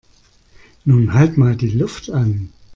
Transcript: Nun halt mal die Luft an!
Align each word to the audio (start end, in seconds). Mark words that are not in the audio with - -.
Nun 0.83 1.13
halt 1.13 1.37
mal 1.37 1.55
die 1.55 1.69
Luft 1.69 2.09
an! 2.09 2.51